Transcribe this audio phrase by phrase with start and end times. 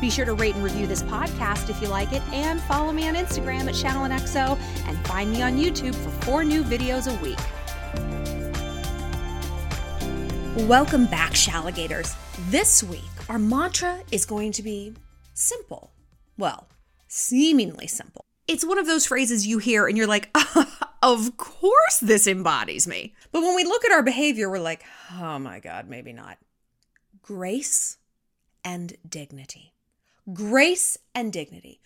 [0.00, 3.06] Be sure to rate and review this podcast if you like it, and follow me
[3.06, 7.38] on Instagram at ShallonXO, and find me on YouTube for four new videos a week.
[10.66, 12.16] Welcome back, Shalligators.
[12.50, 14.94] This week, our mantra is going to be
[15.34, 15.92] simple.
[16.38, 16.66] Well,
[17.06, 18.24] seemingly simple.
[18.48, 20.34] It's one of those phrases you hear and you're like,
[21.02, 23.14] of course this embodies me.
[23.32, 24.82] But when we look at our behavior, we're like,
[25.20, 26.38] oh my God, maybe not.
[27.22, 27.98] Grace
[28.64, 29.69] and dignity
[30.32, 31.80] grace and dignity.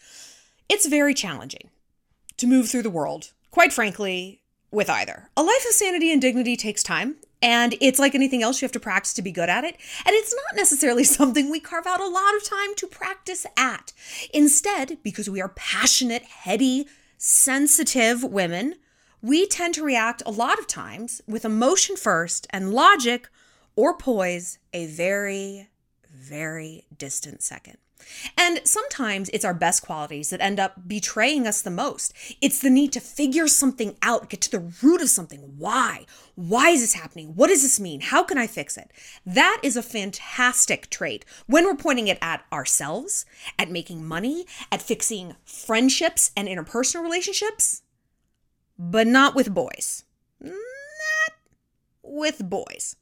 [0.68, 1.70] It's very challenging
[2.36, 5.30] to move through the world, quite frankly, with either.
[5.36, 8.72] A life of sanity and dignity takes time, and it's like anything else, you have
[8.72, 9.76] to practice to be good at it.
[10.06, 13.92] And it's not necessarily something we carve out a lot of time to practice at.
[14.32, 16.86] Instead, because we are passionate, heady,
[17.18, 18.76] sensitive women,
[19.22, 23.28] we tend to react a lot of times with emotion first and logic
[23.76, 25.68] or poise a very,
[26.10, 27.78] very distant second.
[28.36, 32.12] And sometimes it's our best qualities that end up betraying us the most.
[32.40, 35.40] It's the need to figure something out, get to the root of something.
[35.58, 36.06] Why?
[36.34, 37.34] Why is this happening?
[37.34, 38.00] What does this mean?
[38.00, 38.90] How can I fix it?
[39.24, 43.24] That is a fantastic trait when we're pointing it at ourselves,
[43.58, 47.82] at making money, at fixing friendships and interpersonal relationships,
[48.78, 50.04] but not with boys.
[50.40, 50.54] Not
[52.02, 52.96] with boys.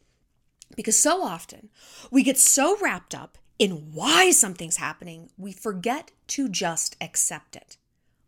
[0.76, 1.68] Because so often
[2.10, 7.76] we get so wrapped up in why something's happening, we forget to just accept it.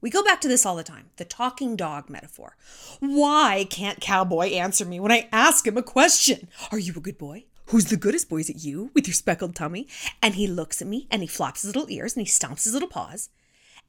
[0.00, 2.56] We go back to this all the time the talking dog metaphor.
[3.00, 6.46] Why can't Cowboy answer me when I ask him a question?
[6.70, 7.46] Are you a good boy?
[7.66, 8.38] Who's the goodest boy?
[8.38, 9.88] Is it you with your speckled tummy?
[10.22, 12.72] And he looks at me and he flops his little ears and he stomps his
[12.72, 13.30] little paws.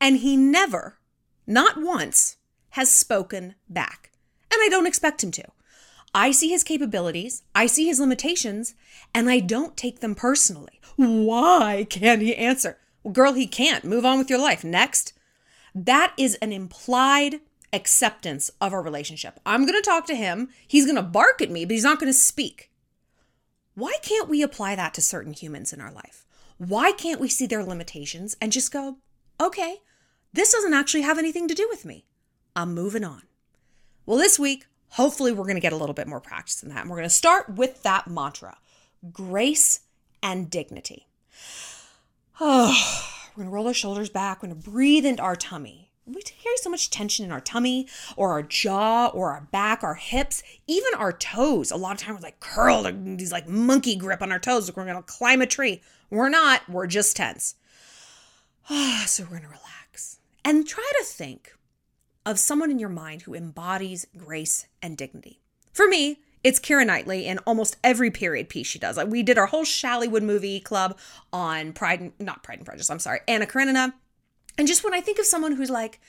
[0.02, 0.98] And he never,
[1.46, 2.38] not once,
[2.70, 4.10] has spoken back.
[4.52, 5.44] And I don't expect him to.
[6.12, 8.74] I see his capabilities, I see his limitations,
[9.14, 10.75] and I don't take them personally.
[10.96, 12.78] Why can't he answer?
[13.04, 13.84] Well, girl, he can't.
[13.84, 14.64] Move on with your life.
[14.64, 15.14] Next.
[15.74, 17.42] That is an implied
[17.74, 19.40] acceptance of our relationship.
[19.46, 20.50] I'm going to talk to him.
[20.66, 22.72] He's going to bark at me, but he's not going to speak.
[23.74, 26.26] Why can't we apply that to certain humans in our life?
[26.58, 28.98] Why can't we see their limitations and just go,
[29.42, 29.82] okay,
[30.32, 32.06] this doesn't actually have anything to do with me?
[32.56, 33.24] I'm moving on.
[34.06, 36.82] Well, this week, hopefully, we're going to get a little bit more practice in that.
[36.82, 38.58] And we're going to start with that mantra
[39.12, 39.82] grace
[40.26, 41.08] and dignity.
[42.42, 42.76] Oh,
[43.30, 44.42] we're going to roll our shoulders back.
[44.42, 45.92] We're going to breathe into our tummy.
[46.08, 47.88] We carry so much tension in our tummy
[48.18, 51.70] or our jaw or our back, our hips, even our toes.
[51.70, 54.68] A lot of times we're like curled, these like monkey grip on our toes.
[54.68, 55.82] Like we're going to climb a tree.
[56.10, 56.68] We're not.
[56.68, 57.56] We're just tense.
[59.06, 61.54] so we're going to relax and try to think
[62.26, 65.40] of someone in your mind who embodies grace and dignity.
[65.72, 68.98] For me, it's Keira Knightley in almost every period piece she does.
[68.98, 70.96] Like we did our whole Shallywood movie club
[71.34, 72.92] on Pride, and, not Pride and Prejudice.
[72.92, 73.96] I'm sorry, Anna Karenina.
[74.56, 76.00] And just when I think of someone who's like,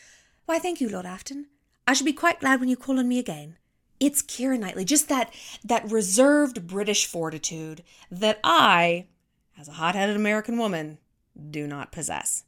[0.44, 1.46] "Why, thank you, Lord Afton.
[1.86, 3.56] I should be quite glad when you call on me again."
[3.98, 4.84] It's Keira Knightley.
[4.84, 5.32] Just that
[5.64, 9.06] that reserved British fortitude that I,
[9.58, 10.98] as a hot-headed American woman,
[11.50, 12.44] do not possess.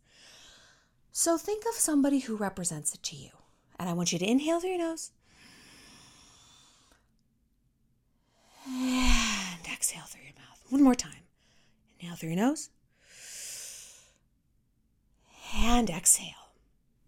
[1.11, 3.31] So think of somebody who represents it to you.
[3.81, 5.13] And I want you to inhale through your nose
[8.69, 10.63] And exhale through your mouth.
[10.69, 11.23] One more time.
[12.01, 12.71] Inhale through your nose.
[15.57, 16.35] And exhale.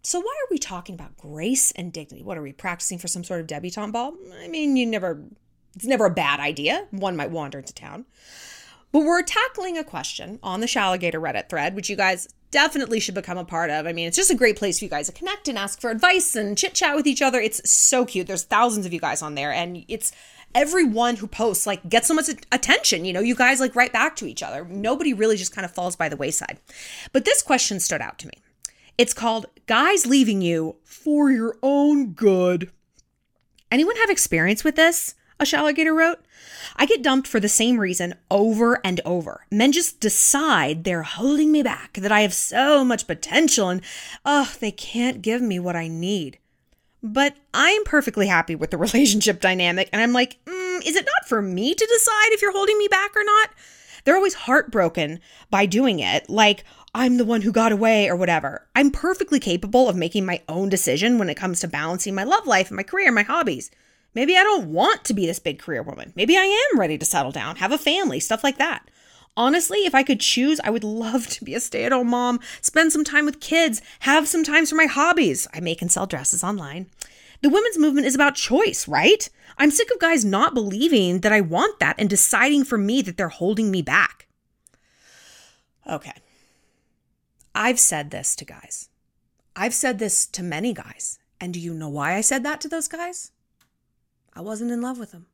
[0.03, 2.23] So, why are we talking about grace and dignity?
[2.23, 4.15] What are we practicing for some sort of debutante ball?
[4.41, 5.23] I mean, you never,
[5.75, 6.87] it's never a bad idea.
[6.89, 8.05] One might wander into town.
[8.91, 13.15] But we're tackling a question on the Shalligator Reddit thread, which you guys definitely should
[13.15, 13.87] become a part of.
[13.87, 15.89] I mean, it's just a great place for you guys to connect and ask for
[15.89, 17.39] advice and chit chat with each other.
[17.39, 18.27] It's so cute.
[18.27, 20.11] There's thousands of you guys on there, and it's
[20.53, 23.05] everyone who posts like gets so much attention.
[23.05, 24.65] You know, you guys like write back to each other.
[24.65, 26.59] Nobody really just kind of falls by the wayside.
[27.13, 28.33] But this question stood out to me.
[28.97, 32.69] It's called Guys Leaving You for Your Own Good.
[33.71, 35.15] Anyone have experience with this?
[35.41, 36.19] A Shalligator wrote.
[36.75, 39.47] I get dumped for the same reason over and over.
[39.49, 43.81] Men just decide they're holding me back, that I have so much potential and,
[44.23, 46.37] oh, they can't give me what I need.
[47.01, 51.05] But I am perfectly happy with the relationship dynamic, and I'm like, mm, is it
[51.05, 53.49] not for me to decide if you're holding me back or not?
[54.03, 56.63] They're always heartbroken by doing it, like,
[56.93, 58.67] I'm the one who got away or whatever.
[58.75, 62.45] I'm perfectly capable of making my own decision when it comes to balancing my love
[62.45, 63.71] life and my career and my hobbies.
[64.13, 66.11] Maybe I don't want to be this big career woman.
[66.15, 68.89] Maybe I am ready to settle down, have a family, stuff like that.
[69.37, 72.39] Honestly, if I could choose, I would love to be a stay at home mom,
[72.61, 75.47] spend some time with kids, have some time for my hobbies.
[75.53, 76.87] I make and sell dresses online.
[77.41, 79.27] The women's movement is about choice, right?
[79.57, 83.17] I'm sick of guys not believing that I want that and deciding for me that
[83.17, 84.27] they're holding me back.
[85.89, 86.13] Okay.
[87.55, 88.89] I've said this to guys.
[89.55, 91.19] I've said this to many guys.
[91.39, 93.31] And do you know why I said that to those guys?
[94.33, 95.27] I wasn't in love with them.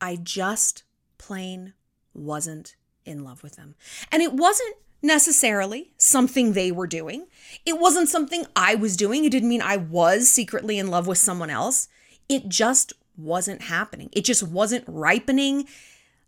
[0.00, 0.82] I just
[1.18, 1.74] plain
[2.14, 3.74] wasn't in love with them.
[4.10, 7.26] And it wasn't necessarily something they were doing.
[7.66, 9.24] It wasn't something I was doing.
[9.24, 11.88] It didn't mean I was secretly in love with someone else.
[12.28, 14.10] It just wasn't happening.
[14.12, 15.66] It just wasn't ripening.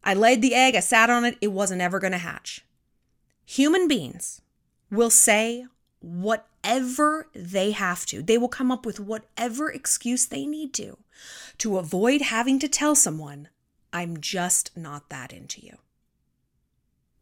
[0.03, 2.65] I laid the egg, I sat on it, it wasn't ever going to hatch.
[3.47, 4.43] Human beings
[4.91, 5.67] will say
[6.05, 8.23] whatever they have to.
[8.23, 10.99] They will come up with whatever excuse they need to
[11.59, 13.49] to avoid having to tell someone,
[13.93, 15.79] I'm just not that into you.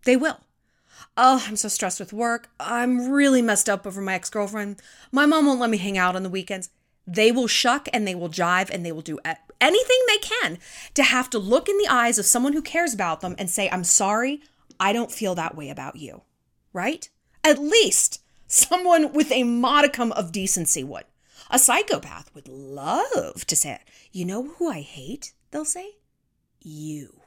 [0.04, 0.40] They will.
[1.16, 2.48] Oh, I'm so stressed with work.
[2.58, 4.80] I'm really messed up over my ex girlfriend.
[5.10, 6.70] My mom won't let me hang out on the weekends.
[7.06, 9.18] They will shuck and they will jive and they will do
[9.60, 10.58] anything they can
[10.94, 13.68] to have to look in the eyes of someone who cares about them and say,
[13.70, 14.40] I'm sorry,
[14.78, 16.22] I don't feel that way about you.
[16.72, 17.08] Right?
[17.44, 18.21] At least
[18.52, 21.04] someone with a modicum of decency would.
[21.50, 23.80] A psychopath would love to say.
[24.12, 25.32] You know who I hate?
[25.50, 25.96] They'll say,
[26.60, 27.20] You.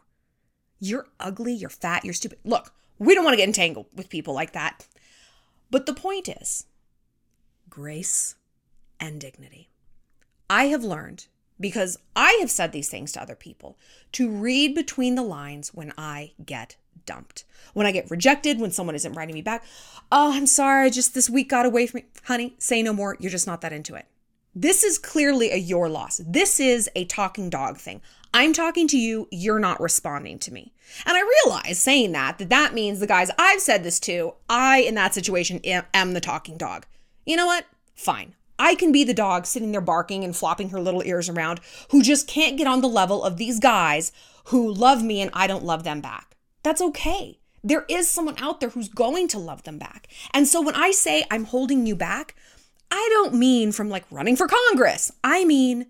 [0.79, 2.39] You're ugly, you're fat, you're stupid.
[2.43, 4.87] Look, we don't want to get entangled with people like that.
[5.71, 6.67] But the point is
[7.69, 8.35] grace
[8.99, 9.69] and dignity.
[10.49, 11.27] I have learned,
[11.59, 13.77] because I have said these things to other people,
[14.13, 16.75] to read between the lines when I get
[17.05, 17.45] dumped.
[17.73, 19.63] When I get rejected, when someone isn't writing me back,
[20.11, 22.05] oh, I'm sorry, just this week got away from me.
[22.23, 23.17] Honey, say no more.
[23.19, 24.05] You're just not that into it.
[24.57, 26.21] This is clearly a your loss.
[26.25, 28.01] This is a talking dog thing.
[28.33, 30.73] I'm talking to you, you're not responding to me.
[31.05, 34.79] And I realize saying that, that that means the guys I've said this to, I
[34.79, 36.85] in that situation am the talking dog.
[37.25, 37.65] You know what?
[37.95, 38.35] Fine.
[38.57, 41.59] I can be the dog sitting there barking and flopping her little ears around
[41.89, 44.11] who just can't get on the level of these guys
[44.45, 46.35] who love me and I don't love them back.
[46.63, 47.39] That's okay.
[47.63, 50.07] There is someone out there who's going to love them back.
[50.33, 52.35] And so when I say I'm holding you back,
[52.91, 55.11] I don't mean from like running for Congress.
[55.23, 55.87] I mean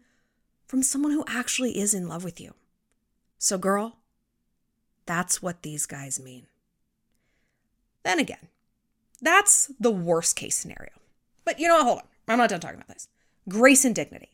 [0.66, 2.54] from someone who actually is in love with you.
[3.38, 3.98] So, girl,
[5.06, 6.48] that's what these guys mean.
[8.04, 8.50] Then again,
[9.22, 10.92] that's the worst case scenario.
[11.44, 11.86] But you know what?
[11.86, 12.08] Hold on.
[12.28, 13.08] I'm not done talking about this.
[13.48, 14.30] Grace and dignity.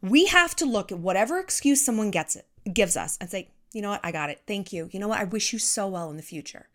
[0.00, 3.82] We have to look at whatever excuse someone gets it gives us and say, you
[3.82, 4.00] know what?
[4.04, 4.42] I got it.
[4.46, 4.88] Thank you.
[4.92, 5.20] You know what?
[5.20, 6.68] I wish you so well in the future.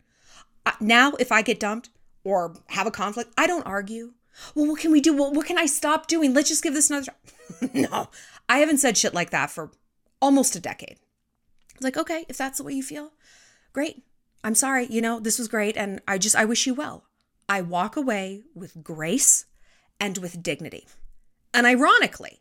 [0.66, 1.90] Uh, now, if I get dumped
[2.24, 4.12] or have a conflict, I don't argue
[4.54, 5.16] well, what can we do?
[5.16, 6.34] Well, what can I stop doing?
[6.34, 7.70] Let's just give this another try.
[7.74, 8.08] no,
[8.48, 9.70] I haven't said shit like that for
[10.20, 10.96] almost a decade.
[11.74, 13.12] It's like, okay, if that's the way you feel,
[13.72, 14.02] great.
[14.44, 15.76] I'm sorry, you know, this was great.
[15.76, 17.04] And I just, I wish you well.
[17.48, 19.46] I walk away with grace
[20.00, 20.86] and with dignity.
[21.52, 22.40] And ironically,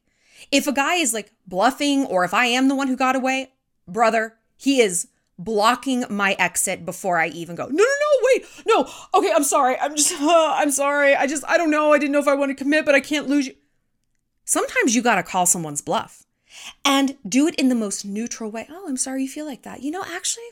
[0.52, 3.52] if a guy is like bluffing or if I am the one who got away,
[3.88, 5.08] brother, he is
[5.40, 7.66] blocking my exit before I even go.
[7.66, 8.90] No, no, no, wait, no.
[9.14, 9.78] Okay, I'm sorry.
[9.80, 11.16] I'm just, uh, I'm sorry.
[11.16, 11.94] I just, I don't know.
[11.94, 13.56] I didn't know if I want to commit, but I can't lose you.
[14.46, 16.24] Sometimes you got to call someone's bluff
[16.86, 18.66] and do it in the most neutral way.
[18.70, 19.84] Oh, I'm sorry you feel like that.
[19.84, 20.46] You know, actually,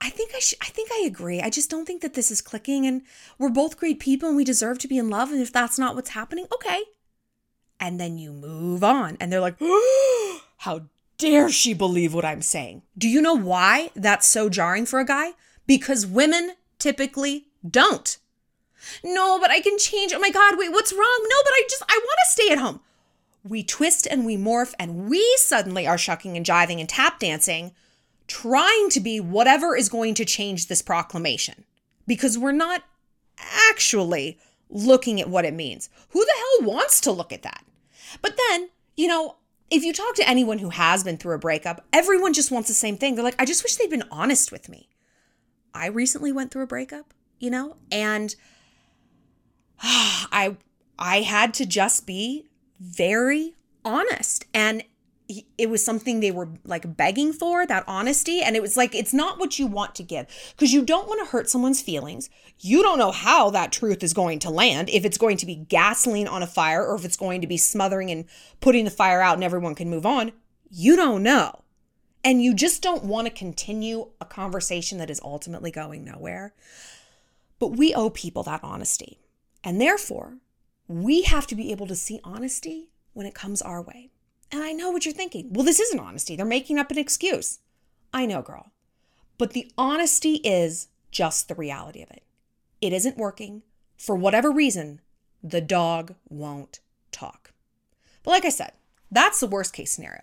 [0.00, 1.40] I think I should, I think I agree.
[1.40, 3.02] I just don't think that this is clicking and
[3.38, 5.30] we're both great people and we deserve to be in love.
[5.30, 6.82] And if that's not what's happening, okay.
[7.80, 10.82] And then you move on and they're like, oh, how
[11.18, 12.82] dare she believe what I'm saying?
[12.96, 15.32] Do you know why that's so jarring for a guy?
[15.66, 18.18] Because women typically don't.
[19.02, 20.12] No, but I can change.
[20.14, 21.26] Oh my God, wait, what's wrong?
[21.28, 22.80] No, but I just, I want to stay at home.
[23.42, 27.72] We twist and we morph and we suddenly are shucking and jiving and tap dancing,
[28.28, 31.64] trying to be whatever is going to change this proclamation
[32.06, 32.82] because we're not
[33.70, 35.88] actually looking at what it means.
[36.10, 37.64] Who the hell wants to look at that?
[38.22, 39.36] But then, you know,
[39.70, 42.74] if you talk to anyone who has been through a breakup, everyone just wants the
[42.74, 43.14] same thing.
[43.14, 44.88] They're like, I just wish they'd been honest with me.
[45.74, 48.34] I recently went through a breakup, you know, and
[49.82, 50.56] I
[50.98, 52.46] I had to just be
[52.80, 53.54] very
[53.84, 54.82] honest and
[55.28, 59.12] it was something they were like begging for that honesty and it was like it's
[59.12, 62.30] not what you want to give because you don't want to hurt someone's feelings.
[62.60, 65.56] You don't know how that truth is going to land if it's going to be
[65.56, 68.26] gasoline on a fire or if it's going to be smothering and
[68.60, 70.32] putting the fire out and everyone can move on.
[70.70, 71.62] You don't know.
[72.22, 76.54] And you just don't want to continue a conversation that is ultimately going nowhere.
[77.58, 79.18] But we owe people that honesty
[79.64, 80.38] and therefore
[80.86, 84.10] we have to be able to see honesty when it comes our way
[84.52, 85.52] and I know what you're thinking.
[85.52, 86.36] Well, this isn't honesty.
[86.36, 87.58] They're making up an excuse.
[88.12, 88.72] I know, girl.
[89.38, 92.22] But the honesty is just the reality of it.
[92.80, 93.62] It isn't working.
[93.96, 95.00] For whatever reason,
[95.42, 97.52] the dog won't talk.
[98.22, 98.72] But like I said,
[99.10, 100.22] that's the worst case scenario.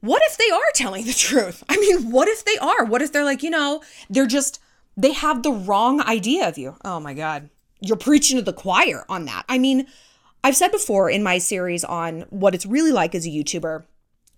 [0.00, 1.64] What if they are telling the truth?
[1.68, 2.84] I mean, what if they are?
[2.84, 4.60] What if they're like, you know, they're just,
[4.96, 6.76] they have the wrong idea of you?
[6.84, 7.50] Oh my God.
[7.80, 9.44] You're preaching to the choir on that.
[9.48, 9.86] I mean,
[10.42, 13.84] I've said before in my series on what it's really like as a YouTuber.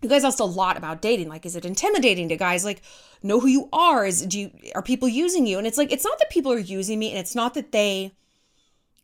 [0.01, 1.29] You guys asked a lot about dating.
[1.29, 2.83] Like, is it intimidating to guys like
[3.23, 4.07] know who you are?
[4.07, 5.59] Is do you are people using you?
[5.59, 8.13] And it's like it's not that people are using me, and it's not that they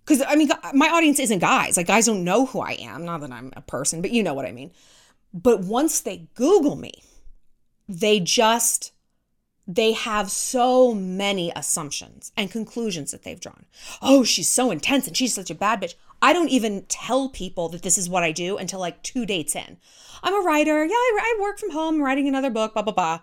[0.04, 1.76] because I mean my audience isn't guys.
[1.76, 3.04] Like guys don't know who I am.
[3.04, 4.70] Not that I'm a person, but you know what I mean.
[5.32, 7.02] But once they Google me,
[7.88, 8.92] they just
[9.66, 13.64] they have so many assumptions and conclusions that they've drawn.
[14.02, 15.94] Oh, she's so intense and she's such a bad bitch.
[16.24, 19.54] I don't even tell people that this is what I do until like two dates
[19.54, 19.76] in.
[20.22, 20.82] I'm a writer.
[20.82, 23.20] Yeah, I, I work from home, writing another book, blah, blah, blah.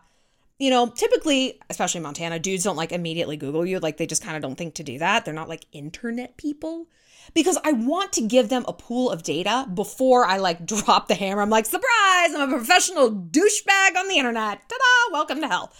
[0.59, 3.79] You know, typically, especially in Montana, dudes don't like immediately Google you.
[3.79, 5.25] Like they just kind of don't think to do that.
[5.25, 6.89] They're not like internet people
[7.33, 11.15] because I want to give them a pool of data before I like drop the
[11.15, 11.41] hammer.
[11.41, 14.61] I'm like, surprise, I'm a professional douchebag on the internet.
[14.69, 15.73] Ta da, welcome to hell.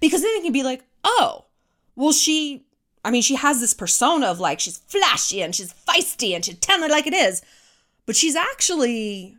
[0.00, 1.46] Because then they can be like, oh,
[1.96, 2.67] well, she
[3.04, 6.58] I mean, she has this persona of like she's flashy and she's feisty and she's
[6.58, 7.42] telling it like it is,
[8.06, 9.36] but she's actually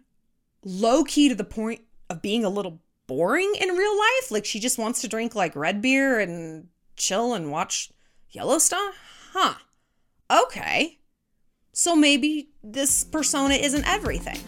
[0.63, 4.31] low key to the point of being a little boring in real life.
[4.31, 7.91] Like she just wants to drink like red beer and chill and watch
[8.29, 8.91] Yellowstone.
[9.33, 9.55] Huh.
[10.31, 10.99] Okay.
[11.73, 14.39] So maybe this persona isn't everything.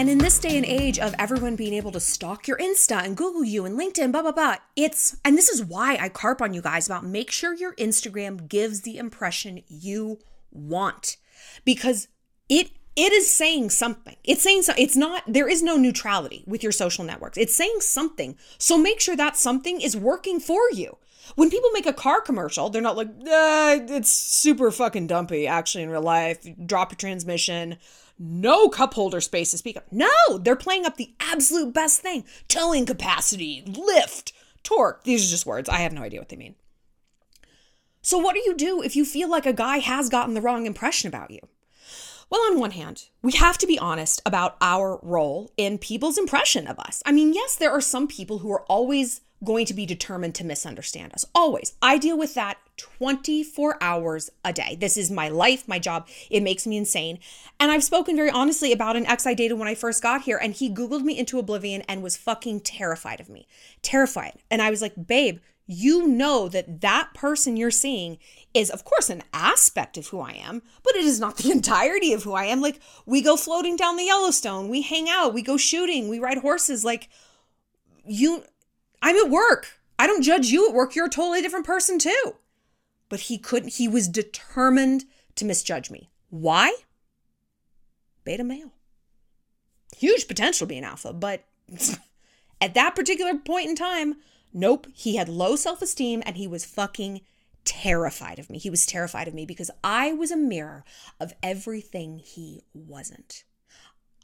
[0.00, 3.14] And in this day and age of everyone being able to stalk your Insta and
[3.14, 6.54] Google you and LinkedIn, blah, blah, blah, it's, and this is why I carp on
[6.54, 10.18] you guys about make sure your Instagram gives the impression you
[10.50, 11.18] want
[11.66, 12.08] because
[12.48, 14.16] it it is saying something.
[14.24, 17.36] It's saying so, it's not there is no neutrality with your social networks.
[17.36, 18.38] It's saying something.
[18.56, 20.96] So make sure that something is working for you.
[21.34, 25.84] When people make a car commercial, they're not like, uh, it's super fucking dumpy actually
[25.84, 26.46] in real life.
[26.64, 27.76] Drop your transmission,
[28.20, 29.82] no cup holder space to speak of.
[29.90, 35.04] No, they're playing up the absolute best thing towing capacity, lift, torque.
[35.04, 35.68] These are just words.
[35.68, 36.54] I have no idea what they mean.
[38.02, 40.66] So, what do you do if you feel like a guy has gotten the wrong
[40.66, 41.40] impression about you?
[42.30, 46.68] Well, on one hand, we have to be honest about our role in people's impression
[46.68, 47.02] of us.
[47.04, 50.44] I mean, yes, there are some people who are always going to be determined to
[50.44, 51.24] misunderstand us.
[51.34, 51.74] Always.
[51.82, 54.76] I deal with that 24 hours a day.
[54.80, 56.08] This is my life, my job.
[56.30, 57.18] It makes me insane.
[57.58, 60.38] And I've spoken very honestly about an ex I dated when I first got here,
[60.38, 63.46] and he Googled me into oblivion and was fucking terrified of me.
[63.82, 64.34] Terrified.
[64.50, 68.18] And I was like, babe, you know that that person you're seeing
[68.52, 72.12] is, of course, an aspect of who I am, but it is not the entirety
[72.12, 72.60] of who I am.
[72.60, 76.38] Like, we go floating down the Yellowstone, we hang out, we go shooting, we ride
[76.38, 76.84] horses.
[76.84, 77.08] Like,
[78.04, 78.42] you
[79.02, 79.80] I'm at work.
[79.98, 80.94] I don't judge you at work.
[80.94, 82.34] You're a totally different person too.
[83.10, 86.08] But he couldn't, he was determined to misjudge me.
[86.30, 86.74] Why?
[88.24, 88.72] Beta male.
[89.98, 91.44] Huge potential being alpha, but
[92.60, 94.16] at that particular point in time,
[94.54, 97.20] nope, he had low self esteem and he was fucking
[97.64, 98.58] terrified of me.
[98.58, 100.84] He was terrified of me because I was a mirror
[101.18, 103.44] of everything he wasn't.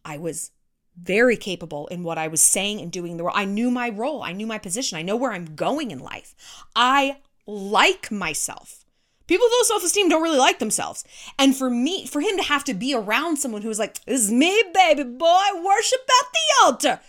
[0.05, 0.52] I was
[1.00, 3.37] very capable in what I was saying and doing the role.
[3.37, 6.35] I knew my role, I knew my position, I know where I'm going in life.
[6.75, 8.85] I like myself.
[9.26, 11.05] People with low self esteem don't really like themselves.
[11.38, 14.23] And for me, for him to have to be around someone who was like, This
[14.23, 17.00] is me, baby boy, worship at the altar,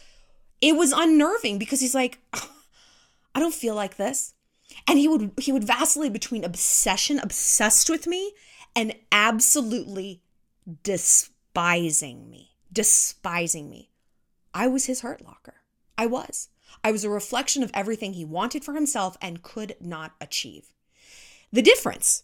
[0.62, 4.34] it was unnerving because he's like, I don't feel like this.
[4.88, 8.34] And he would he would vacillate between obsession, obsessed with me,
[8.76, 10.22] and absolutely
[10.84, 13.90] despising me despising me.
[14.54, 15.56] I was his hurt locker.
[15.98, 16.50] I was.
[16.84, 20.74] I was a reflection of everything he wanted for himself and could not achieve.
[21.52, 22.24] The difference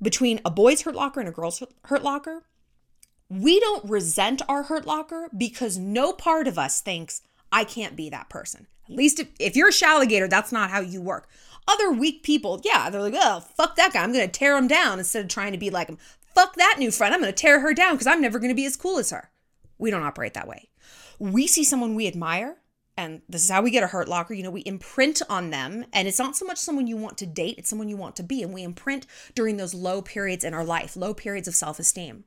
[0.00, 2.44] between a boy's hurt locker and a girl's hurt locker
[3.28, 8.10] We don't resent our hurt locker because no part of us thinks, I can't be
[8.10, 8.66] that person.
[8.88, 11.28] At least if, if you're a shalligator, that's not how you work.
[11.66, 14.02] Other weak people, yeah, they're like, oh, fuck that guy.
[14.02, 15.98] I'm going to tear him down instead of trying to be like him.
[16.34, 17.12] Fuck that new friend.
[17.12, 19.10] I'm going to tear her down because I'm never going to be as cool as
[19.10, 19.30] her.
[19.78, 20.68] We don't operate that way.
[21.18, 22.58] We see someone we admire,
[22.96, 24.34] and this is how we get a hurt locker.
[24.34, 27.26] You know, we imprint on them, and it's not so much someone you want to
[27.26, 28.42] date, it's someone you want to be.
[28.42, 32.24] And we imprint during those low periods in our life, low periods of self esteem.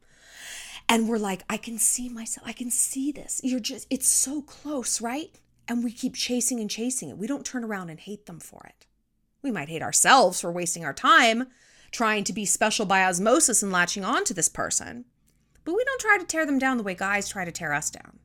[0.88, 3.42] And we're like, I can see myself, I can see this.
[3.44, 5.30] You're just, it's so close, right?
[5.68, 7.18] And we keep chasing and chasing it.
[7.18, 8.88] We don't turn around and hate them for it.
[9.44, 11.46] We might hate ourselves for wasting our time
[11.92, 15.06] trying to be special by osmosis and latching on to this person.
[15.64, 17.90] But we don't try to tear them down the way guys try to tear us
[17.90, 18.20] down.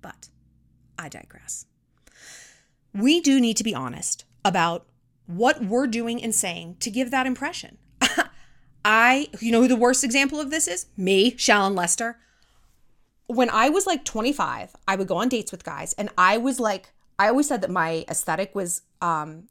[0.00, 0.28] But
[0.98, 1.66] I digress.
[2.92, 4.86] We do need to be honest about
[5.26, 7.78] what we're doing and saying to give that impression.
[8.84, 10.86] I, you know who the worst example of this is?
[10.96, 12.18] Me, Shallon Lester.
[13.26, 16.60] When I was like 25, I would go on dates with guys, and I was
[16.60, 19.44] like, I always said that my aesthetic was um,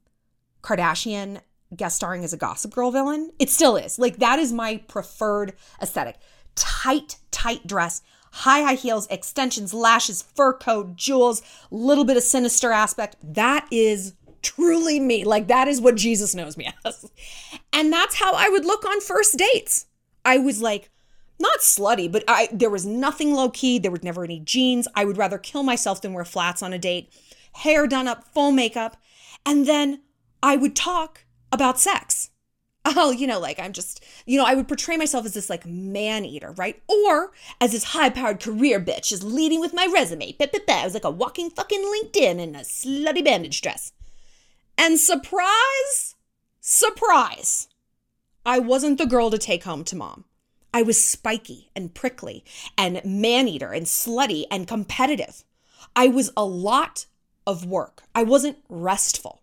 [0.61, 1.39] Kardashian
[1.75, 3.31] guest starring as a Gossip Girl villain.
[3.39, 3.97] It still is.
[3.97, 6.17] Like, that is my preferred aesthetic.
[6.55, 12.71] Tight, tight dress, high, high heels, extensions, lashes, fur coat, jewels, little bit of sinister
[12.71, 13.15] aspect.
[13.21, 15.23] That is truly me.
[15.23, 17.09] Like, that is what Jesus knows me as.
[17.71, 19.85] And that's how I would look on first dates.
[20.25, 20.89] I was like,
[21.39, 23.77] not slutty, but I there was nothing low key.
[23.77, 24.87] There were never any jeans.
[24.95, 27.09] I would rather kill myself than wear flats on a date.
[27.53, 28.97] Hair done up, full makeup,
[29.45, 30.01] and then
[30.41, 32.29] I would talk about sex.
[32.85, 35.65] Oh, you know, like I'm just, you know, I would portray myself as this like
[35.65, 36.81] man eater, right?
[36.87, 40.35] Or as this high powered career bitch, just leading with my resume.
[40.39, 43.93] I was like a walking fucking LinkedIn in a slutty bandage dress.
[44.77, 46.15] And surprise,
[46.59, 47.69] surprise,
[48.45, 50.25] I wasn't the girl to take home to mom.
[50.73, 52.43] I was spiky and prickly
[52.77, 55.45] and man eater and slutty and competitive.
[55.95, 57.05] I was a lot
[57.45, 58.03] of work.
[58.15, 59.42] I wasn't restful.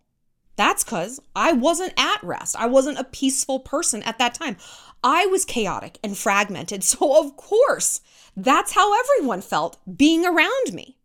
[0.55, 2.55] That's because I wasn't at rest.
[2.57, 4.57] I wasn't a peaceful person at that time.
[5.03, 6.83] I was chaotic and fragmented.
[6.91, 8.01] So, of course,
[8.35, 10.97] that's how everyone felt being around me.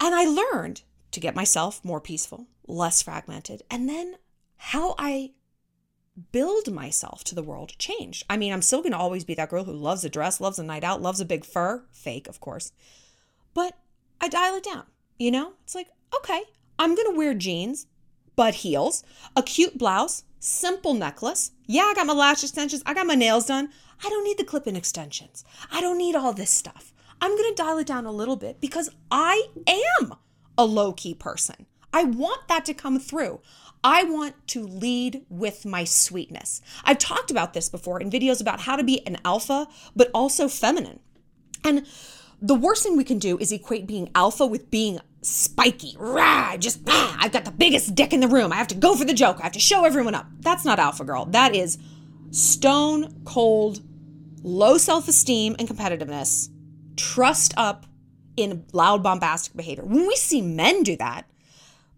[0.00, 3.62] And I learned to get myself more peaceful, less fragmented.
[3.70, 4.16] And then
[4.56, 5.32] how I
[6.32, 8.24] build myself to the world changed.
[8.28, 10.58] I mean, I'm still going to always be that girl who loves a dress, loves
[10.58, 12.72] a night out, loves a big fur, fake, of course.
[13.54, 13.76] But
[14.20, 14.84] I dial it down,
[15.18, 15.52] you know?
[15.64, 16.42] It's like, okay,
[16.78, 17.86] I'm going to wear jeans,
[18.36, 19.02] butt heels,
[19.34, 21.52] a cute blouse, simple necklace.
[21.66, 23.70] Yeah, I got my lash extensions, I got my nails done.
[24.04, 25.44] I don't need the clip in extensions.
[25.70, 26.92] I don't need all this stuff.
[27.20, 30.14] I'm going to dial it down a little bit because I am
[30.58, 31.66] a low key person.
[31.92, 33.40] I want that to come through.
[33.82, 36.60] I want to lead with my sweetness.
[36.84, 40.48] I've talked about this before in videos about how to be an alpha, but also
[40.48, 41.00] feminine.
[41.64, 41.86] And
[42.42, 45.96] the worst thing we can do is equate being alpha with being spiky.
[45.98, 48.52] Rah, just, ah, I've got the biggest dick in the room.
[48.52, 49.38] I have to go for the joke.
[49.40, 50.26] I have to show everyone up.
[50.40, 51.26] That's not alpha girl.
[51.26, 51.78] That is
[52.30, 53.82] stone cold,
[54.42, 56.48] low self esteem and competitiveness,
[56.96, 57.86] trust up
[58.36, 59.84] in loud, bombastic behavior.
[59.84, 61.28] When we see men do that,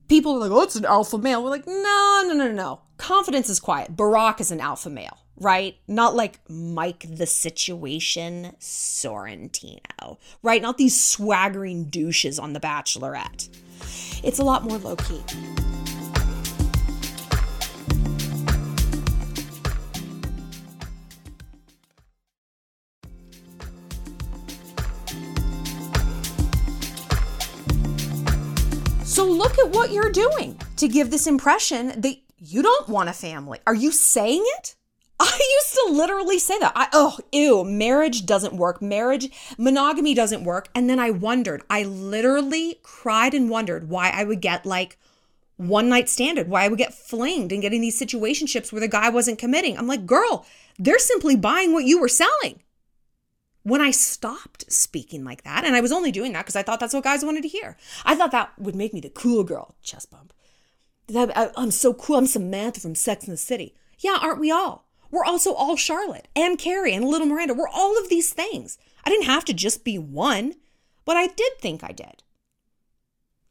[0.08, 1.42] people are like, oh, it's an alpha male.
[1.42, 2.80] We're like, no, no, no, no.
[2.96, 3.96] Confidence is quiet.
[3.96, 5.76] Barack is an alpha male, right?
[5.86, 10.60] Not like Mike the Situation Sorrentino, right?
[10.60, 13.48] Not these swaggering douches on The Bachelorette.
[14.24, 15.22] It's a lot more low key.
[29.04, 33.12] So look at what you're doing to give this impression that you don't want a
[33.12, 33.58] family.
[33.66, 34.76] Are you saying it?
[35.20, 36.72] I used to literally say that.
[36.76, 38.80] I oh, ew, marriage doesn't work.
[38.80, 40.68] Marriage, monogamy doesn't work.
[40.74, 41.62] And then I wondered.
[41.68, 44.98] I literally cried and wondered why I would get like
[45.56, 49.08] one night standard, why I would get flinged and getting these situationships where the guy
[49.08, 49.76] wasn't committing.
[49.76, 50.46] I'm like, girl,
[50.78, 52.62] they're simply buying what you were selling
[53.68, 56.80] when I stopped speaking like that, and I was only doing that because I thought
[56.80, 57.76] that's what guys wanted to hear.
[58.04, 60.32] I thought that would make me the cool girl, chest bump.
[61.08, 62.16] That, uh, I, am so cool.
[62.16, 63.74] I'm Samantha from Sex and the City.
[63.98, 64.87] Yeah, aren't we all?
[65.10, 67.54] We're also all Charlotte and Carrie and Little Miranda.
[67.54, 68.78] We're all of these things.
[69.04, 70.54] I didn't have to just be one,
[71.04, 72.22] but I did think I did.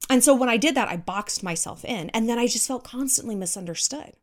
[0.09, 2.83] And so when I did that, I boxed myself in, and then I just felt
[2.83, 4.13] constantly misunderstood.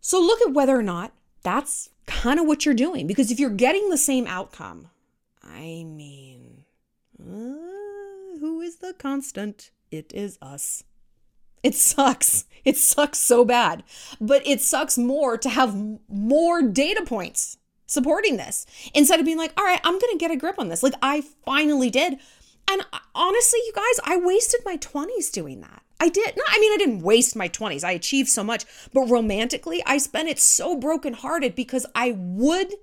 [0.00, 3.06] So look at whether or not that's kind of what you're doing.
[3.06, 4.88] Because if you're getting the same outcome,
[5.42, 6.64] I mean,
[7.20, 9.70] uh, who is the constant?
[9.90, 10.84] It is us.
[11.62, 12.44] It sucks.
[12.64, 13.82] It sucks so bad.
[14.20, 15.76] But it sucks more to have
[16.08, 20.30] more data points supporting this instead of being like, all right, I'm going to get
[20.30, 20.82] a grip on this.
[20.82, 22.18] Like, I finally did.
[22.70, 25.82] And uh, honestly, you guys, I wasted my 20s doing that.
[26.00, 26.36] I did.
[26.36, 27.82] No, I mean, I didn't waste my 20s.
[27.82, 28.64] I achieved so much.
[28.92, 32.74] But romantically, I spent it so brokenhearted because I would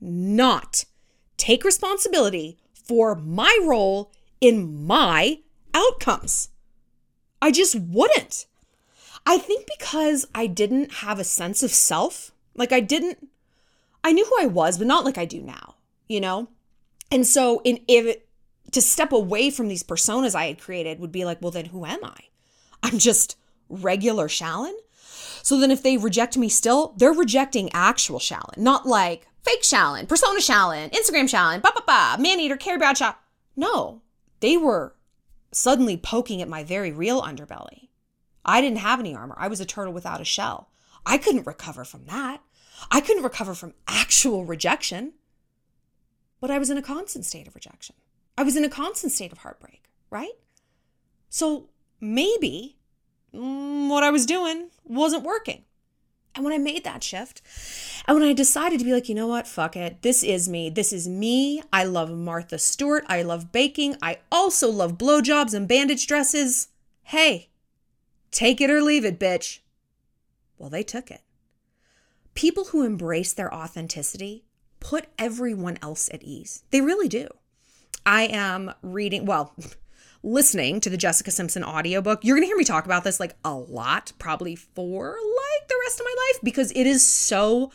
[0.00, 0.84] not
[1.36, 5.38] take responsibility for my role in my
[5.74, 6.50] outcomes.
[7.42, 8.46] I just wouldn't.
[9.26, 13.28] I think because I didn't have a sense of self, like I didn't,
[14.02, 15.74] I knew who I was, but not like I do now,
[16.08, 16.48] you know?
[17.10, 18.16] And so, in if
[18.72, 21.84] to step away from these personas I had created would be like, well, then who
[21.84, 22.16] am I?
[22.82, 23.36] I'm just
[23.68, 24.74] regular Shallon.
[25.42, 30.08] So then if they reject me still, they're rejecting actual Shallon, not like fake Shallon,
[30.08, 33.14] persona Shallon, Instagram Shallon, ba ba ba, man eater, Carrie Bradshaw.
[33.56, 34.02] No,
[34.40, 34.94] they were
[35.52, 37.88] suddenly poking at my very real underbelly.
[38.44, 39.34] I didn't have any armor.
[39.38, 40.70] I was a turtle without a shell.
[41.04, 42.40] I couldn't recover from that.
[42.90, 45.14] I couldn't recover from actual rejection.
[46.40, 47.96] But I was in a constant state of rejection.
[48.38, 50.32] I was in a constant state of heartbreak, right?
[51.28, 51.68] So
[52.00, 52.78] maybe
[53.32, 55.64] what I was doing wasn't working.
[56.34, 57.42] And when I made that shift,
[58.06, 60.70] and when I decided to be like, you know what, fuck it, this is me.
[60.70, 61.62] This is me.
[61.72, 63.04] I love Martha Stewart.
[63.08, 63.96] I love baking.
[64.00, 66.68] I also love blowjobs and bandage dresses.
[67.02, 67.48] Hey,
[68.30, 69.58] take it or leave it, bitch.
[70.56, 71.22] Well, they took it.
[72.34, 74.44] People who embrace their authenticity
[74.78, 76.62] put everyone else at ease.
[76.70, 77.28] They really do.
[78.06, 79.54] I am reading, well,
[80.22, 82.24] listening to the Jessica Simpson audiobook.
[82.24, 85.80] You're going to hear me talk about this like a lot, probably for like the
[85.84, 87.72] rest of my life because it is so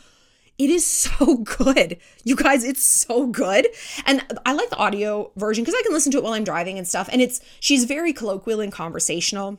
[0.58, 1.98] it is so good.
[2.24, 3.68] You guys, it's so good.
[4.04, 6.78] And I like the audio version because I can listen to it while I'm driving
[6.78, 7.08] and stuff.
[7.12, 9.58] And it's she's very colloquial and conversational.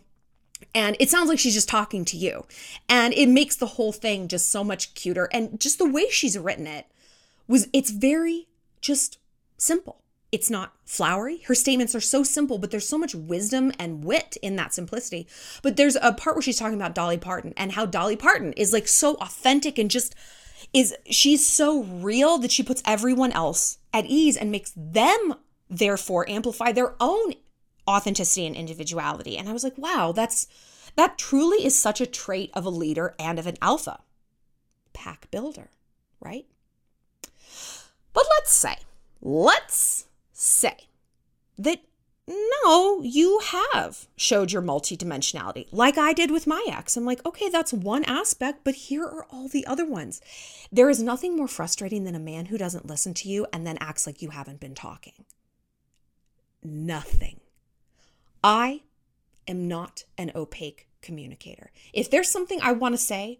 [0.74, 2.46] And it sounds like she's just talking to you.
[2.90, 5.30] And it makes the whole thing just so much cuter.
[5.32, 6.88] And just the way she's written it
[7.48, 8.48] was it's very
[8.82, 9.20] just
[9.58, 10.02] simple.
[10.32, 11.42] It's not flowery.
[11.46, 15.28] Her statements are so simple, but there's so much wisdom and wit in that simplicity.
[15.62, 18.74] But there's a part where she's talking about Dolly Parton and how Dolly Parton is
[18.74, 20.16] like so authentic and just
[20.74, 25.36] is she's so real that she puts everyone else at ease and makes them
[25.70, 27.34] therefore amplify their own
[27.88, 29.38] authenticity and individuality.
[29.38, 30.48] And I was like, wow, that's
[30.96, 34.02] that truly is such a trait of a leader and of an alpha
[34.94, 35.70] pack builder,
[36.20, 36.46] right?
[38.14, 38.78] But let's say,
[39.22, 40.07] let's
[40.38, 40.88] say
[41.58, 41.82] that
[42.28, 46.98] no, you have showed your multidimensionality like I did with my ex.
[46.98, 50.22] I'm like, okay, that's one aspect, but here are all the other ones.
[50.70, 53.78] There is nothing more frustrating than a man who doesn't listen to you and then
[53.80, 55.26] acts like you haven't been talking.
[56.62, 57.40] Nothing.
[58.44, 58.82] I
[59.48, 61.72] am not an opaque communicator.
[61.94, 63.40] If there's something I want to say,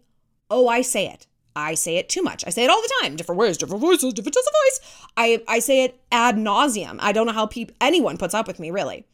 [0.50, 1.26] oh, I say it.
[1.58, 2.44] I say it too much.
[2.46, 5.06] I say it all the time, different ways, different voices, different tones of voice.
[5.16, 6.96] I I say it ad nauseum.
[7.00, 9.06] I don't know how pe- anyone puts up with me really.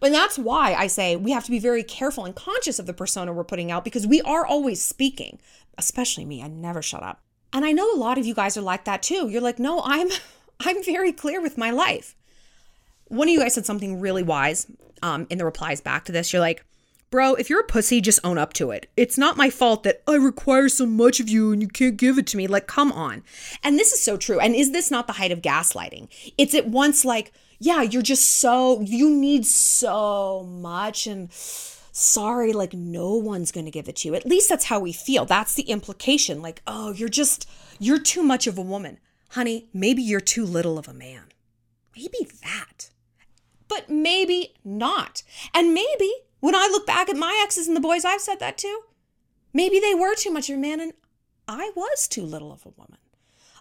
[0.00, 2.92] But that's why I say we have to be very careful and conscious of the
[2.92, 5.38] persona we're putting out because we are always speaking,
[5.78, 6.42] especially me.
[6.42, 7.22] I never shut up.
[7.52, 9.28] And I know a lot of you guys are like that too.
[9.28, 10.08] You're like, "No, I'm
[10.60, 12.16] I'm very clear with my life."
[13.08, 14.66] One of you guys said something really wise
[15.02, 16.32] um, in the replies back to this.
[16.32, 16.64] You're like,
[17.12, 18.90] Bro, if you're a pussy, just own up to it.
[18.96, 22.16] It's not my fault that I require so much of you and you can't give
[22.16, 22.46] it to me.
[22.46, 23.22] Like, come on.
[23.62, 24.40] And this is so true.
[24.40, 26.08] And is this not the height of gaslighting?
[26.38, 31.06] It's at once like, yeah, you're just so, you need so much.
[31.06, 34.14] And sorry, like, no one's going to give it to you.
[34.14, 35.26] At least that's how we feel.
[35.26, 36.40] That's the implication.
[36.40, 37.46] Like, oh, you're just,
[37.78, 38.98] you're too much of a woman.
[39.32, 41.24] Honey, maybe you're too little of a man.
[41.94, 42.88] Maybe that.
[43.68, 45.22] But maybe not.
[45.52, 46.10] And maybe
[46.42, 48.80] when I look back at my exes and the boys I've said that to,
[49.54, 50.92] maybe they were too much of a man and
[51.46, 52.98] I was too little of a woman.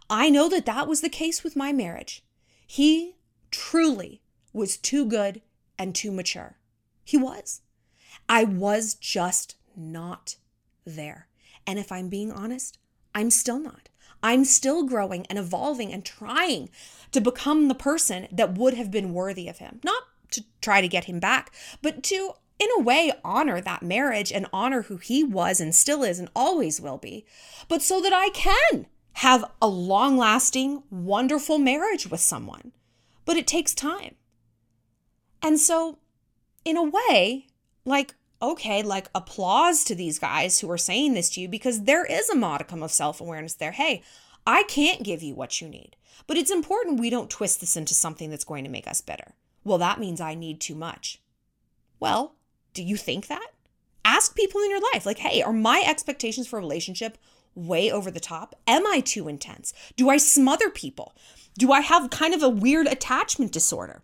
[0.10, 2.24] I know that that was the case with my marriage.
[2.66, 3.18] He
[3.52, 5.44] truly was too good
[5.78, 6.58] and too mature.
[7.04, 7.62] He was.
[8.28, 10.38] I was just not
[10.84, 11.28] there.
[11.68, 12.80] And if I'm being honest,
[13.14, 13.90] I'm still not.
[14.24, 16.70] I'm still growing and evolving and trying
[17.12, 19.82] to become the person that would have been worthy of him.
[19.84, 24.32] Not to try to get him back, but to in a way, honor that marriage
[24.32, 27.26] and honor who he was and still is and always will be,
[27.68, 32.72] but so that I can have a long lasting, wonderful marriage with someone.
[33.26, 34.16] But it takes time.
[35.42, 35.98] And so,
[36.64, 37.48] in a way,
[37.84, 42.06] like, okay, like applause to these guys who are saying this to you because there
[42.06, 43.72] is a modicum of self awareness there.
[43.72, 44.04] Hey,
[44.46, 45.96] I can't give you what you need,
[46.28, 49.34] but it's important we don't twist this into something that's going to make us better.
[49.64, 51.20] Well, that means I need too much.
[52.00, 52.36] Well,
[52.74, 53.48] do you think that?
[54.04, 57.18] Ask people in your life, like, hey, are my expectations for a relationship
[57.54, 58.56] way over the top?
[58.68, 59.74] Am I too intense?
[59.96, 61.16] Do I smother people?
[61.58, 64.02] Do I have kind of a weird attachment disorder?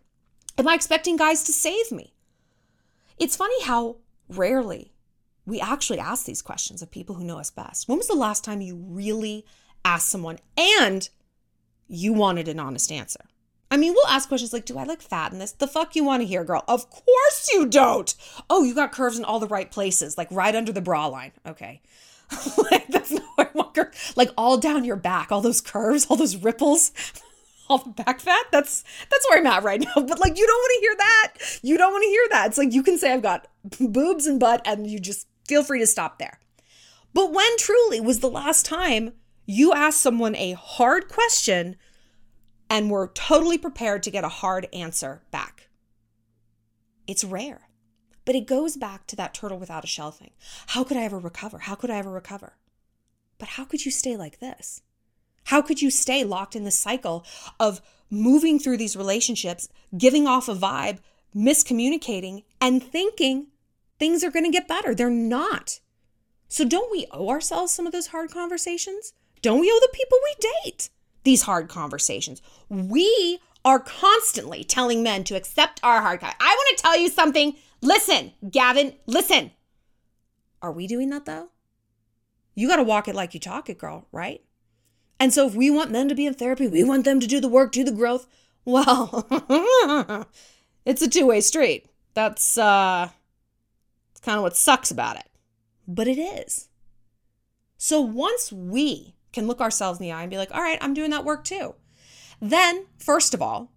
[0.57, 2.13] Am I expecting guys to save me?
[3.17, 3.97] It's funny how
[4.29, 4.91] rarely
[5.45, 7.87] we actually ask these questions of people who know us best.
[7.87, 9.45] When was the last time you really
[9.85, 11.09] asked someone and
[11.87, 13.25] you wanted an honest answer?
[13.69, 15.51] I mean, we'll ask questions like, Do I look fat in this?
[15.51, 16.63] The fuck you want to hear, girl?
[16.67, 18.13] Of course you don't.
[18.49, 21.31] Oh, you got curves in all the right places, like right under the bra line.
[21.45, 21.81] Okay.
[22.71, 23.77] like, that's not what I want.
[24.15, 26.91] Like all down your back, all those curves, all those ripples.
[27.69, 30.57] all the back fat that's that's where i'm at right now but like you don't
[30.57, 33.11] want to hear that you don't want to hear that it's like you can say
[33.11, 36.39] i've got boobs and butt and you just feel free to stop there
[37.13, 39.11] but when truly was the last time
[39.45, 41.75] you asked someone a hard question
[42.69, 45.69] and were totally prepared to get a hard answer back.
[47.07, 47.69] It's rare,
[48.25, 50.31] but it goes back to that turtle without a shell thing.
[50.67, 51.59] How could I ever recover?
[51.59, 52.57] How could I ever recover?
[53.37, 54.81] But how could you stay like this?
[55.45, 57.25] How could you stay locked in the cycle
[57.59, 60.99] of moving through these relationships, giving off a vibe,
[61.33, 63.47] miscommunicating, and thinking
[63.97, 64.93] things are going to get better?
[64.93, 65.79] They're not.
[66.49, 69.13] So, don't we owe ourselves some of those hard conversations?
[69.41, 70.89] Don't we owe the people we date?
[71.27, 72.41] These hard conversations.
[72.69, 76.33] We are constantly telling men to accept our hard cut.
[76.39, 77.57] I want to tell you something.
[77.81, 79.51] Listen, Gavin, listen.
[80.61, 81.49] Are we doing that though?
[82.55, 84.41] You got to walk it like you talk it, girl, right?
[85.19, 87.41] And so if we want men to be in therapy, we want them to do
[87.41, 88.25] the work, do the growth.
[88.67, 90.27] Well,
[90.83, 91.85] it's a two-way street.
[92.15, 93.07] That's uh
[94.21, 95.29] kind of what sucks about it.
[95.87, 96.67] But it is.
[97.77, 100.93] So once we can look ourselves in the eye and be like, all right, I'm
[100.93, 101.75] doing that work too.
[102.41, 103.71] Then, first of all,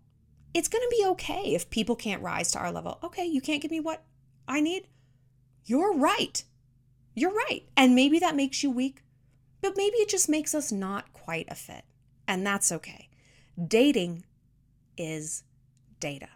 [0.52, 2.98] it's going to be okay if people can't rise to our level.
[3.02, 4.02] Okay, you can't give me what
[4.48, 4.88] I need.
[5.64, 6.42] You're right.
[7.14, 7.62] You're right.
[7.76, 9.02] And maybe that makes you weak,
[9.60, 11.84] but maybe it just makes us not quite a fit.
[12.26, 13.08] And that's okay.
[13.62, 14.24] Dating
[14.96, 15.44] is
[15.98, 16.28] data.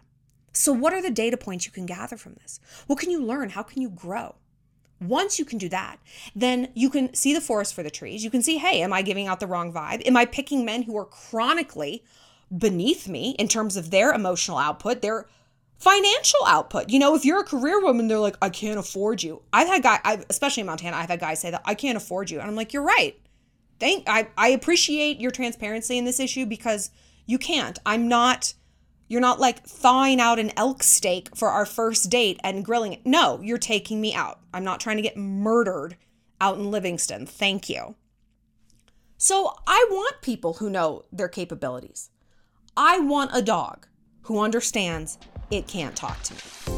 [0.53, 2.59] So, what are the data points you can gather from this?
[2.87, 3.49] What can you learn?
[3.49, 4.35] How can you grow?
[5.01, 5.97] Once you can do that,
[6.35, 8.23] then you can see the forest for the trees.
[8.23, 10.05] You can see, hey, am I giving out the wrong vibe?
[10.07, 12.03] Am I picking men who are chronically
[12.55, 15.27] beneath me in terms of their emotional output, their
[15.77, 16.89] financial output?
[16.89, 19.41] You know, if you're a career woman, they're like, I can't afford you.
[19.51, 22.31] I've had guys, I've, especially in Montana, I've had guys say that I can't afford
[22.31, 22.39] you.
[22.39, 23.19] And I'm like, you're right.
[23.79, 26.91] Thank I, I appreciate your transparency in this issue because
[27.25, 27.77] you can't.
[27.85, 28.53] I'm not
[29.07, 33.05] you're not like thawing out an elk steak for our first date and grilling it.
[33.05, 34.39] No, you're taking me out.
[34.55, 35.97] I'm not trying to get murdered
[36.39, 37.25] out in Livingston.
[37.25, 37.95] Thank you.
[39.17, 42.09] So I want people who know their capabilities.
[42.77, 43.87] I want a dog
[44.23, 45.17] who understands
[45.51, 46.73] it can't talk to me.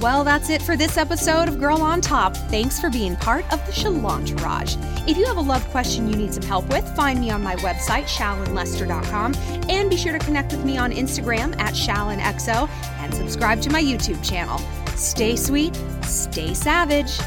[0.00, 2.36] Well, that's it for this episode of Girl on Top.
[2.36, 4.76] Thanks for being part of the Shalantourage.
[5.08, 7.56] If you have a love question you need some help with, find me on my
[7.56, 9.34] website, shallonlester.com,
[9.68, 13.82] and be sure to connect with me on Instagram at shallonxo and subscribe to my
[13.82, 14.60] YouTube channel.
[14.96, 17.18] Stay sweet, stay savage.